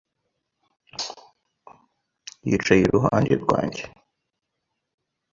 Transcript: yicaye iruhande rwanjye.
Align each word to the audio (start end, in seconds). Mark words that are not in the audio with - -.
yicaye 2.47 2.81
iruhande 2.85 3.33
rwanjye. 3.43 3.83